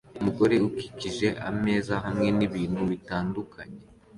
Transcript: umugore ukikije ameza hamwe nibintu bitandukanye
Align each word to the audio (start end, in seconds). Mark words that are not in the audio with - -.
umugore 0.19 0.55
ukikije 0.67 1.27
ameza 1.49 1.93
hamwe 2.05 2.27
nibintu 2.37 2.81
bitandukanye 2.91 3.79